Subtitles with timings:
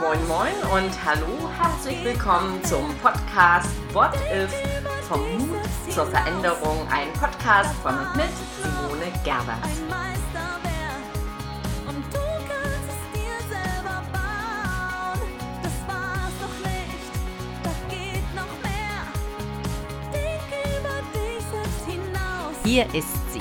[0.00, 4.52] Moin Moin und hallo, herzlich willkommen zum Podcast What If
[5.08, 8.30] vom Mut zur Veränderung, ein Podcast von und mit
[8.62, 9.58] Simone Gerbert.
[22.64, 23.40] Hier ist sie,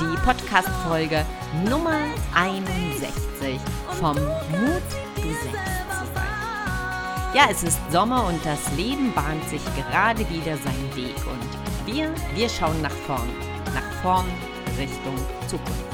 [0.00, 1.24] die Podcast-Folge
[1.68, 2.00] Nummer
[2.34, 3.60] 61
[4.00, 4.82] vom Mut,
[5.24, 7.34] du selbst zu sein.
[7.34, 12.10] Ja, es ist Sommer und das Leben bahnt sich gerade wieder seinen Weg und wir,
[12.34, 13.28] wir schauen nach vorn,
[13.74, 14.26] nach vorn
[14.78, 15.16] Richtung
[15.48, 15.84] Zukunft.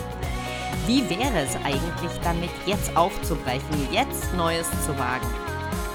[0.87, 5.27] Wie wäre es eigentlich damit, jetzt aufzubrechen, jetzt Neues zu wagen?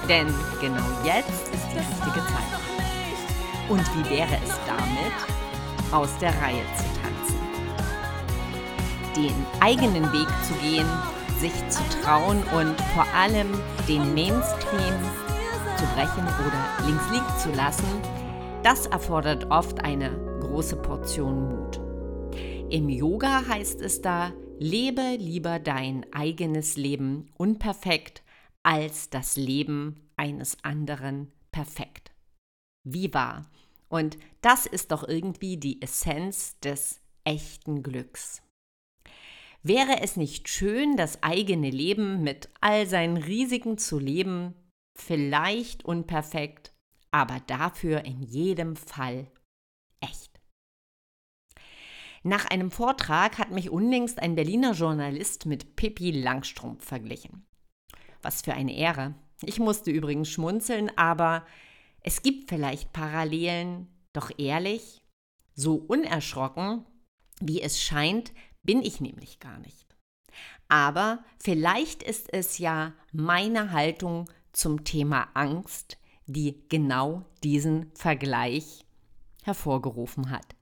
[0.08, 0.26] Denn
[0.60, 2.60] genau jetzt ist die richtige Zeit.
[3.68, 7.40] Und wie wäre es damit, aus der Reihe zu tanzen?
[9.16, 10.86] Den eigenen Weg zu gehen,
[11.40, 13.48] sich zu trauen und vor allem
[13.88, 14.94] den Mainstream
[15.76, 18.00] zu brechen oder links liegen zu lassen,
[18.62, 20.10] das erfordert oft eine
[20.40, 21.80] große Portion Mut.
[22.70, 28.22] Im Yoga heißt es da, lebe lieber dein eigenes Leben unperfekt
[28.62, 32.12] als das Leben eines anderen perfekt.
[32.82, 33.50] Wie wahr?
[33.88, 38.42] Und das ist doch irgendwie die Essenz des echten Glücks.
[39.68, 44.54] Wäre es nicht schön, das eigene Leben mit all seinen Risiken zu leben,
[44.94, 46.72] vielleicht unperfekt,
[47.10, 49.28] aber dafür in jedem Fall
[49.98, 50.40] echt?
[52.22, 57.44] Nach einem Vortrag hat mich unlängst ein Berliner Journalist mit Pippi Langstrumpf verglichen.
[58.22, 59.16] Was für eine Ehre.
[59.42, 61.44] Ich musste übrigens schmunzeln, aber
[62.02, 65.02] es gibt vielleicht Parallelen, doch ehrlich,
[65.54, 66.84] so unerschrocken,
[67.40, 68.32] wie es scheint,
[68.66, 69.96] bin ich nämlich gar nicht.
[70.68, 78.84] Aber vielleicht ist es ja meine Haltung zum Thema Angst, die genau diesen Vergleich
[79.44, 80.56] hervorgerufen hat.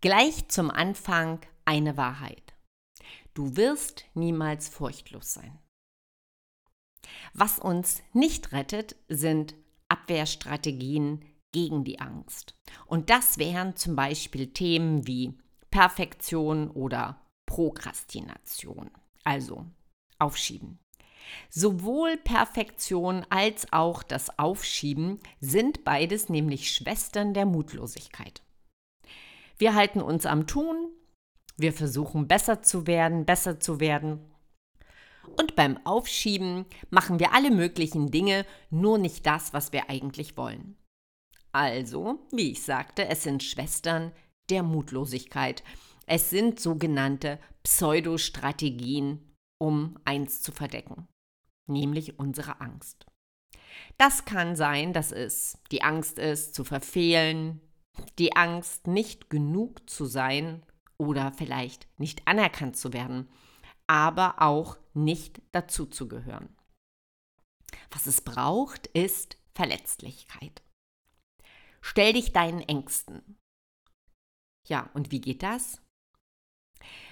[0.00, 2.54] Gleich zum Anfang eine Wahrheit.
[3.34, 5.58] Du wirst niemals furchtlos sein.
[7.34, 9.54] Was uns nicht rettet, sind
[9.88, 12.54] Abwehrstrategien gegen die Angst.
[12.86, 15.36] Und das wären zum Beispiel Themen wie
[15.76, 18.90] Perfektion oder Prokrastination,
[19.24, 19.66] also
[20.18, 20.78] Aufschieben.
[21.50, 28.40] Sowohl Perfektion als auch das Aufschieben sind beides nämlich Schwestern der Mutlosigkeit.
[29.58, 30.92] Wir halten uns am Tun,
[31.58, 34.34] wir versuchen besser zu werden, besser zu werden.
[35.36, 40.78] Und beim Aufschieben machen wir alle möglichen Dinge, nur nicht das, was wir eigentlich wollen.
[41.52, 44.12] Also, wie ich sagte, es sind Schwestern
[44.50, 45.62] der Mutlosigkeit.
[46.06, 51.08] Es sind sogenannte Pseudostrategien, um eins zu verdecken,
[51.66, 53.06] nämlich unsere Angst.
[53.98, 57.60] Das kann sein, dass es die Angst ist, zu verfehlen,
[58.18, 60.64] die Angst, nicht genug zu sein
[60.98, 63.28] oder vielleicht nicht anerkannt zu werden,
[63.86, 66.54] aber auch nicht dazuzugehören.
[67.90, 70.62] Was es braucht, ist Verletzlichkeit.
[71.80, 73.38] Stell dich deinen Ängsten,
[74.68, 75.80] ja, und wie geht das?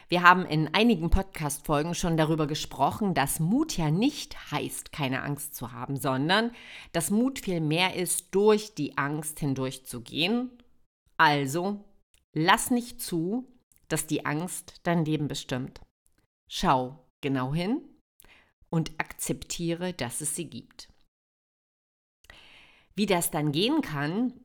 [0.08, 5.54] Wir haben in einigen Podcast-Folgen schon darüber gesprochen, dass Mut ja nicht heißt, keine Angst
[5.54, 6.52] zu haben, sondern
[6.92, 10.50] dass Mut viel mehr ist, durch die Angst hindurchzugehen.
[11.16, 11.82] Also,
[12.34, 13.48] lass nicht zu,
[13.88, 15.80] dass die Angst dein Leben bestimmt.
[16.50, 17.80] Schau genau hin
[18.68, 20.88] und akzeptiere, dass es sie gibt.
[22.94, 24.43] Wie das dann gehen kann,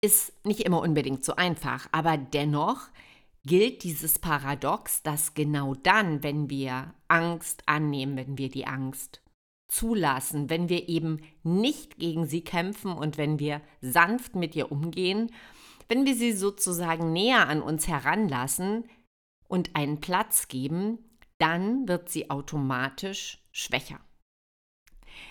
[0.00, 2.88] ist nicht immer unbedingt so einfach, aber dennoch
[3.44, 9.22] gilt dieses Paradox, dass genau dann, wenn wir Angst annehmen, wenn wir die Angst
[9.68, 15.30] zulassen, wenn wir eben nicht gegen sie kämpfen und wenn wir sanft mit ihr umgehen,
[15.88, 18.84] wenn wir sie sozusagen näher an uns heranlassen
[19.48, 20.98] und einen Platz geben,
[21.38, 24.00] dann wird sie automatisch schwächer.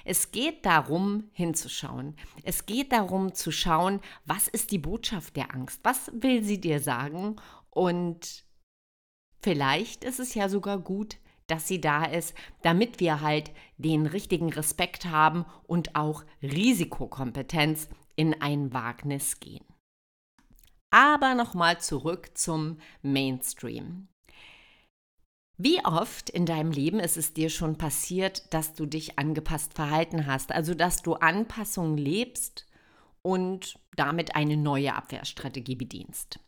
[0.04, 2.16] Es geht darum, hinzuschauen.
[2.44, 5.80] Es geht darum zu schauen, was ist die Botschaft der Angst?
[5.84, 7.36] Was will sie dir sagen?
[7.70, 8.46] Und
[9.42, 11.18] vielleicht ist es ja sogar gut,
[11.48, 12.34] dass sie da ist,
[12.64, 19.66] damit wir halt den richtigen Respekt haben und auch Risikokompetenz in ein Wagnis gehen.
[20.90, 24.08] Aber nochmal zurück zum Mainstream.
[25.58, 30.26] Wie oft in deinem Leben ist es dir schon passiert, dass du dich angepasst verhalten
[30.28, 32.66] hast, also dass du Anpassungen lebst
[33.22, 36.40] und damit eine neue Abwehrstrategie bedienst?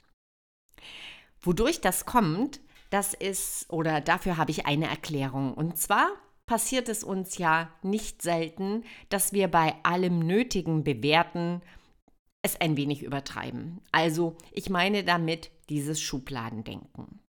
[1.39, 2.59] Wodurch das kommt,
[2.89, 5.53] das ist, oder dafür habe ich eine Erklärung.
[5.53, 6.09] Und zwar
[6.45, 11.61] passiert es uns ja nicht selten, dass wir bei allem Nötigen bewerten,
[12.41, 13.81] es ein wenig übertreiben.
[13.91, 17.19] Also ich meine damit dieses Schubladendenken.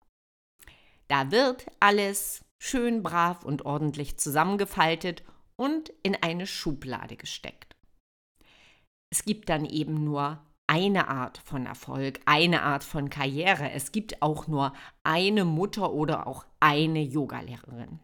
[1.09, 5.23] Da wird alles schön brav und ordentlich zusammengefaltet
[5.57, 7.77] und in eine Schublade gesteckt.
[9.11, 13.71] Es gibt dann eben nur eine Art von Erfolg, eine Art von Karriere.
[13.71, 18.01] Es gibt auch nur eine Mutter oder auch eine Yogalehrerin.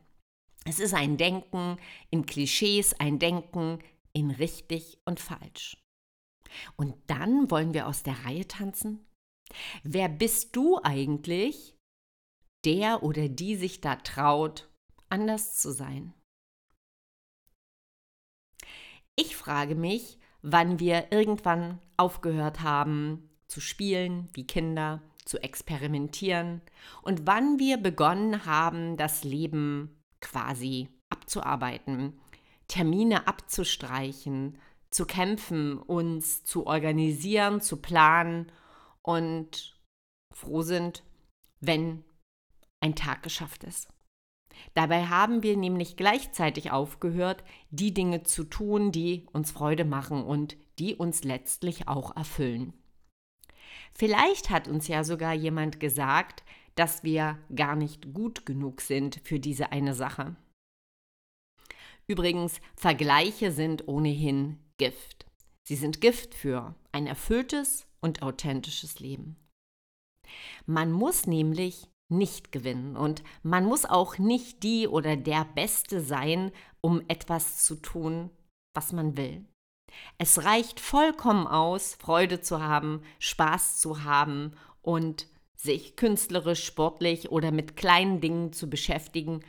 [0.65, 1.77] Es ist ein Denken
[2.11, 3.81] in Klischees, ein Denken
[4.15, 5.77] in richtig und falsch.
[6.77, 9.05] Und dann wollen wir aus der Reihe tanzen?
[9.83, 11.74] Wer bist du eigentlich,
[12.65, 14.69] der oder die sich da traut,
[15.09, 16.15] anders zu sein?
[19.17, 26.61] Ich frage mich, wann wir irgendwann aufgehört haben zu spielen wie Kinder, zu experimentieren
[27.03, 32.19] und wann wir begonnen haben, das Leben quasi abzuarbeiten,
[32.69, 34.59] Termine abzustreichen,
[34.91, 38.51] zu kämpfen, uns zu organisieren, zu planen
[39.03, 39.81] und
[40.33, 41.03] froh sind,
[41.61, 42.05] wenn
[42.85, 43.89] ein Tag geschafft ist.
[44.75, 50.57] Dabei haben wir nämlich gleichzeitig aufgehört, die Dinge zu tun, die uns Freude machen und
[50.79, 52.75] die uns letztlich auch erfüllen.
[53.95, 56.45] Vielleicht hat uns ja sogar jemand gesagt,
[56.75, 60.37] dass wir gar nicht gut genug sind für diese eine Sache.
[62.07, 65.27] Übrigens, Vergleiche sind ohnehin Gift.
[65.63, 69.37] Sie sind Gift für ein erfülltes und authentisches Leben.
[70.67, 76.53] Man muss nämlich nicht gewinnen und man muss auch nicht die oder der Beste sein,
[76.81, 78.31] um etwas zu tun,
[78.75, 79.45] was man will.
[80.19, 84.53] Es reicht vollkommen aus, Freude zu haben, Spaß zu haben
[84.83, 89.41] und sich künstlerisch, sportlich oder mit kleinen Dingen zu beschäftigen,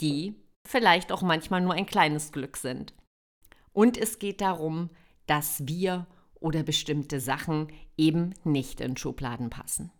[0.00, 0.34] die
[0.66, 2.94] vielleicht auch manchmal nur ein kleines Glück sind.
[3.72, 4.90] Und es geht darum,
[5.26, 6.06] dass wir
[6.40, 9.90] oder bestimmte Sachen eben nicht in Schubladen passen.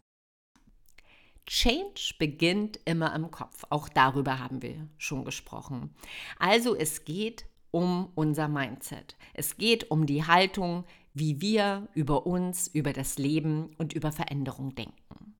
[1.46, 3.64] Change beginnt immer im Kopf.
[3.70, 5.94] Auch darüber haben wir schon gesprochen.
[6.38, 9.16] Also es geht um unser Mindset.
[9.32, 10.84] Es geht um die Haltung,
[11.14, 15.36] wie wir über uns, über das Leben und über Veränderung denken.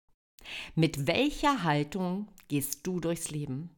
[0.75, 3.77] Mit welcher Haltung gehst du durchs Leben?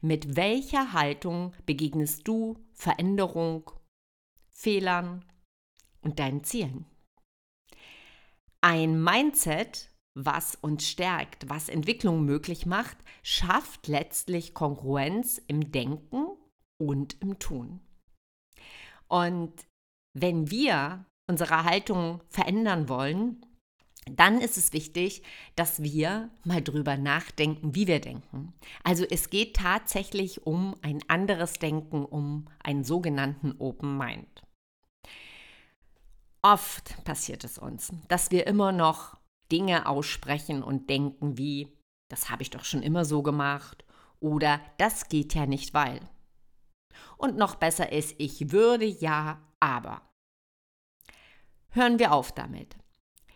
[0.00, 3.70] Mit welcher Haltung begegnest du Veränderung,
[4.50, 5.24] Fehlern
[6.02, 6.86] und deinen Zielen?
[8.60, 9.87] Ein Mindset
[10.20, 16.26] was uns stärkt, was Entwicklung möglich macht, schafft letztlich Kongruenz im Denken
[16.76, 17.78] und im Tun.
[19.06, 19.52] Und
[20.14, 23.46] wenn wir unsere Haltung verändern wollen,
[24.10, 25.22] dann ist es wichtig,
[25.54, 28.54] dass wir mal drüber nachdenken, wie wir denken.
[28.82, 34.42] Also es geht tatsächlich um ein anderes Denken, um einen sogenannten Open Mind.
[36.42, 39.16] Oft passiert es uns, dass wir immer noch
[39.50, 41.76] Dinge aussprechen und denken wie,
[42.08, 43.84] das habe ich doch schon immer so gemacht
[44.20, 46.00] oder das geht ja nicht, weil.
[47.16, 50.02] Und noch besser ist, ich würde ja, aber.
[51.70, 52.76] Hören wir auf damit.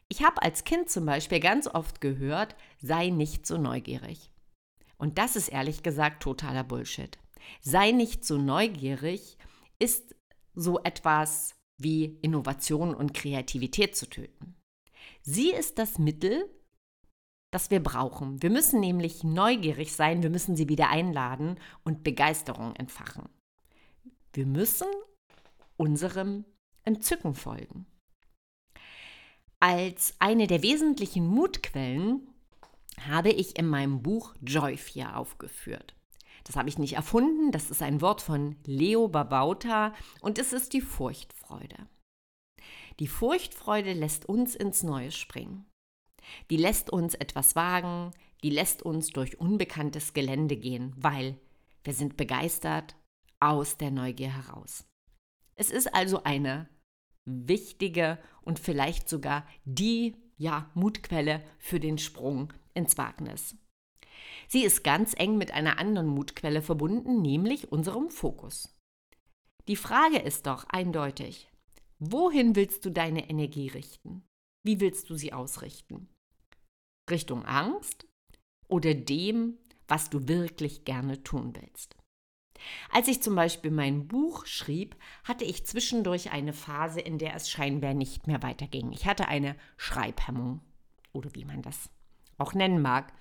[0.08, 4.30] Ich habe als Kind zum Beispiel ganz oft gehört, sei nicht so neugierig.
[4.98, 7.18] Und das ist ehrlich gesagt totaler Bullshit.
[7.60, 9.36] Sei nicht so neugierig
[9.78, 10.14] ist
[10.54, 14.54] so etwas wie Innovation und Kreativität zu töten.
[15.22, 16.48] Sie ist das Mittel,
[17.52, 18.42] das wir brauchen.
[18.42, 23.28] Wir müssen nämlich neugierig sein, wir müssen sie wieder einladen und Begeisterung entfachen.
[24.32, 24.88] Wir müssen
[25.76, 26.44] unserem
[26.84, 27.86] Entzücken folgen.
[29.60, 32.26] Als eine der wesentlichen Mutquellen
[33.06, 35.94] habe ich in meinem Buch Joy 4 aufgeführt.
[36.44, 40.72] Das habe ich nicht erfunden, das ist ein Wort von Leo Babauta und es ist
[40.72, 41.86] die Furchtfreude.
[43.02, 45.66] Die Furchtfreude lässt uns ins Neue springen.
[46.50, 48.12] Die lässt uns etwas wagen,
[48.44, 51.36] die lässt uns durch unbekanntes Gelände gehen, weil
[51.82, 52.94] wir sind begeistert
[53.40, 54.84] aus der Neugier heraus.
[55.56, 56.68] Es ist also eine
[57.24, 63.56] wichtige und vielleicht sogar die ja, Mutquelle für den Sprung ins Wagnis.
[64.46, 68.78] Sie ist ganz eng mit einer anderen Mutquelle verbunden, nämlich unserem Fokus.
[69.66, 71.51] Die Frage ist doch eindeutig,
[72.04, 74.24] Wohin willst du deine Energie richten?
[74.64, 76.08] Wie willst du sie ausrichten?
[77.08, 78.08] Richtung Angst
[78.66, 79.56] oder dem,
[79.86, 81.96] was du wirklich gerne tun willst?
[82.90, 87.48] Als ich zum Beispiel mein Buch schrieb, hatte ich zwischendurch eine Phase, in der es
[87.48, 88.90] scheinbar nicht mehr weiterging.
[88.90, 90.60] Ich hatte eine Schreibhemmung
[91.12, 91.88] oder wie man das
[92.36, 93.12] auch nennen mag.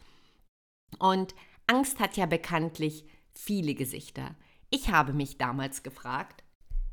[0.97, 1.35] Und
[1.67, 4.35] Angst hat ja bekanntlich viele Gesichter.
[4.71, 6.40] Ich habe mich damals gefragt,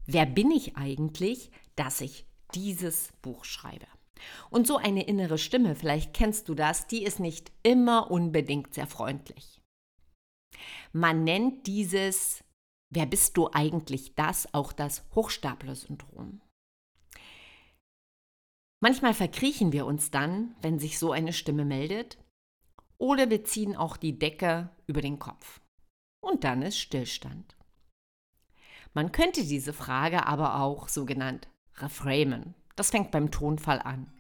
[0.09, 3.87] wer bin ich eigentlich, dass ich dieses Buch schreibe?
[4.51, 8.89] Und so eine innere Stimme, vielleicht kennst du das, die ist nicht immer unbedingt sehr
[8.89, 9.61] freundlich.
[10.93, 12.43] Man nennt dieses
[12.91, 16.41] Wer bist du eigentlich das auch das Hochstapler-Syndrom.
[18.81, 22.17] Manchmal verkriechen wir uns dann, wenn sich so eine Stimme meldet,
[22.97, 25.61] oder wir ziehen auch die Decke über den Kopf.
[26.25, 27.58] Und dann ist Stillstand.
[28.99, 32.57] Man könnte diese Frage aber auch sogenannt reframen.
[32.75, 34.13] Das fängt beim Tonfall an.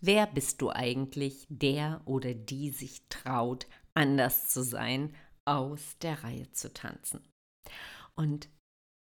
[0.00, 5.12] Wer bist du eigentlich, der oder die sich traut, anders zu sein,
[5.44, 7.26] aus der Reihe zu tanzen?
[8.14, 8.48] Und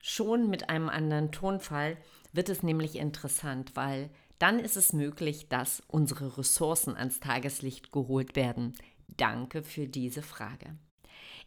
[0.00, 1.98] schon mit einem anderen Tonfall
[2.32, 8.36] wird es nämlich interessant, weil dann ist es möglich, dass unsere Ressourcen ans Tageslicht geholt
[8.36, 8.74] werden.
[9.06, 10.78] Danke für diese Frage.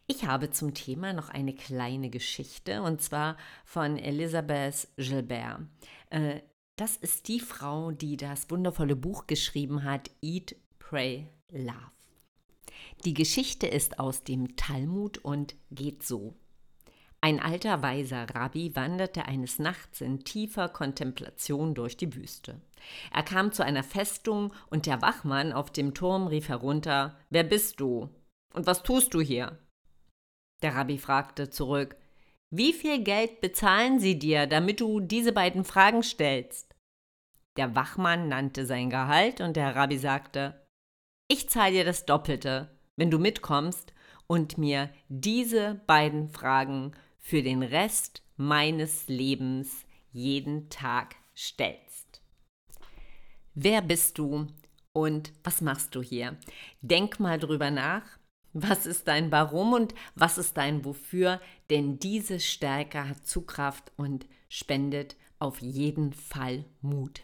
[0.06, 5.60] Ich habe zum Thema noch eine kleine Geschichte und zwar von Elisabeth Gilbert.
[6.10, 6.40] Äh,
[6.76, 11.92] das ist die Frau, die das wundervolle Buch geschrieben hat, Eat, Pray, Love.
[13.04, 16.34] Die Geschichte ist aus dem Talmud und geht so.
[17.20, 22.60] Ein alter weiser Rabbi wanderte eines Nachts in tiefer Kontemplation durch die Wüste.
[23.12, 27.78] Er kam zu einer Festung und der Wachmann auf dem Turm rief herunter: Wer bist
[27.78, 28.08] du?
[28.54, 29.56] Und was tust du hier?
[30.62, 31.96] Der Rabbi fragte zurück:
[32.50, 36.74] Wie viel Geld bezahlen sie dir, damit du diese beiden Fragen stellst?
[37.56, 40.66] Der Wachmann nannte sein Gehalt und der Rabbi sagte:
[41.28, 43.92] Ich zahle dir das Doppelte, wenn du mitkommst
[44.26, 52.22] und mir diese beiden Fragen für den Rest meines Lebens jeden Tag stellst.
[53.54, 54.46] Wer bist du
[54.92, 56.36] und was machst du hier?
[56.80, 58.02] Denk mal drüber nach.
[58.54, 61.40] Was ist dein Warum und was ist dein Wofür?
[61.70, 67.22] Denn diese Stärke hat Zugkraft und spendet auf jeden Fall Mut.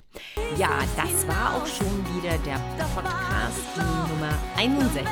[0.56, 2.58] Ja, das war auch schon wieder der
[2.94, 3.76] Podcast
[4.10, 5.06] Nummer 61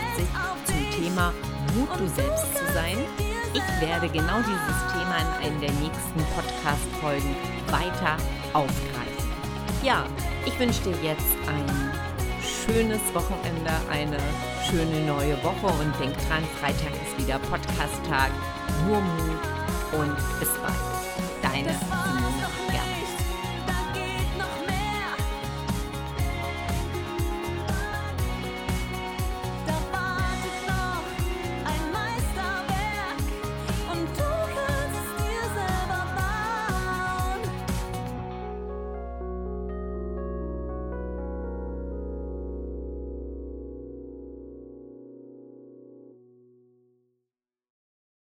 [0.64, 1.32] zum Thema
[1.74, 2.96] Mut, du selbst zu sein.
[3.54, 7.36] Ich werde genau dieses Thema in einer der nächsten Podcast-Folgen
[7.68, 8.16] weiter
[8.52, 9.30] aufgreifen.
[9.84, 10.04] Ja,
[10.44, 12.05] ich wünsche dir jetzt ein
[12.66, 14.18] schönes Wochenende, eine
[14.68, 18.30] schöne neue Woche und denk dran, Freitag ist wieder Podcast-Tag.
[18.86, 20.74] Nur Mut und bis bald.
[21.42, 22.05] Deine.